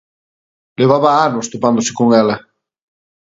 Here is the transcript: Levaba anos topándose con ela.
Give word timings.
Levaba 0.79 1.11
anos 1.27 1.49
topándose 1.51 1.91
con 1.97 2.07
ela. 2.21 2.35